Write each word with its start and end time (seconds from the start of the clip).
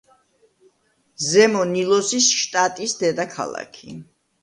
ზემო 1.27 1.63
ნილოსის 1.73 2.33
შტატის 2.41 2.99
დედაქალაქი. 3.07 3.99